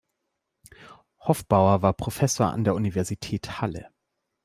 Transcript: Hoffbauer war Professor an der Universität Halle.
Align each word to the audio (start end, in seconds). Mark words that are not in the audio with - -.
Hoffbauer 1.19 1.83
war 1.83 1.93
Professor 1.93 2.51
an 2.51 2.63
der 2.63 2.73
Universität 2.73 3.61
Halle. 3.61 3.91